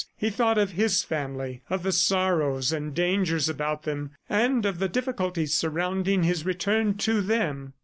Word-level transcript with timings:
He 0.17 0.31
thought 0.31 0.57
of 0.57 0.71
his 0.71 1.03
family, 1.03 1.61
of 1.69 1.83
the 1.83 1.91
sorrows 1.91 2.71
and 2.71 2.91
dangers 2.91 3.47
about 3.47 3.83
them 3.83 4.09
and 4.27 4.65
of 4.65 4.79
the 4.79 4.89
difficulties 4.89 5.53
surrounding 5.53 6.23
his 6.23 6.43
return 6.43 6.97
to 6.97 7.21
them. 7.21 7.73